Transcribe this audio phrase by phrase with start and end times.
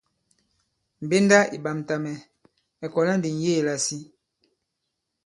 [1.03, 2.17] Mbenda ì ɓamta mɛ̀,
[2.79, 3.97] mɛ̀ kɔ̀la ndi ŋ̀yeē lasi.